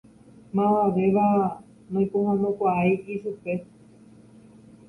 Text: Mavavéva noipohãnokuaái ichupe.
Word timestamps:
Mavavéva 0.55 1.25
noipohãnokuaái 1.93 2.91
ichupe. 3.15 3.53